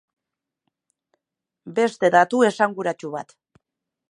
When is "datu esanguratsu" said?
2.17-3.13